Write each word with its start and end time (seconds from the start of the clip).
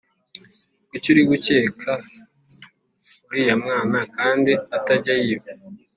Kuki 0.89 1.07
uri 1.13 1.23
gukeka 1.29 1.91
uriya 3.29 3.55
mwana 3.63 3.99
kandi 4.15 4.51
atajya 4.77 5.13
yiba 5.23 5.51